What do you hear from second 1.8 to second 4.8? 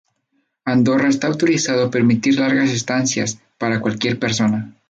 a permitir largas estancias para cualquier persona.